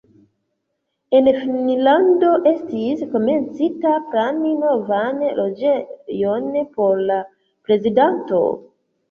[1.17, 7.21] En Finnlando estis komencita plani novan loĝejon por la
[7.69, 8.43] prezidanto.